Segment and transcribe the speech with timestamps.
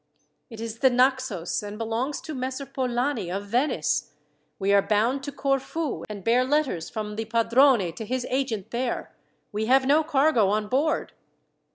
[0.49, 4.13] "It is the Naxos, and belongs to Messer Polani of Venice.
[4.57, 9.15] We are bound to Corfu, and bear letters from the padrone to his agent there.
[9.51, 11.13] We have no cargo on board."